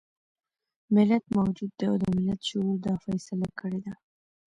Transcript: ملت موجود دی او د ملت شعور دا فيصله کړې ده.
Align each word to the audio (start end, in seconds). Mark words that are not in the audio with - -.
ملت 0.95 1.23
موجود 1.37 1.71
دی 1.77 1.85
او 1.91 1.95
د 2.01 2.03
ملت 2.15 2.39
شعور 2.49 2.77
دا 2.85 2.93
فيصله 3.03 3.47
کړې 3.59 3.79
ده. 3.85 3.93